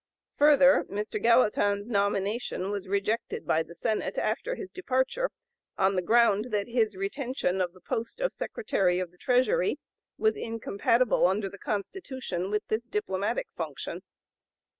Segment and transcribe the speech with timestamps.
[0.37, 1.21] Further, Mr.
[1.21, 5.29] Gallatin's nomination was rejected by the Senate after his departure,
[5.77, 9.77] on the ground that his retention of the post of Secretary of the Treasury
[10.17, 14.01] was incompatible, under the Constitution, with this diplomatic function.